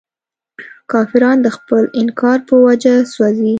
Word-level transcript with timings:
کافران 0.91 1.37
د 1.45 1.47
خپل 1.57 1.83
انکار 2.01 2.39
په 2.49 2.55
وجه 2.65 2.93
سوځي. 3.13 3.49